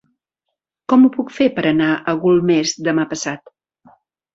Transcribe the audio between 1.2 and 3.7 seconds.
fer per anar a Golmés demà passat?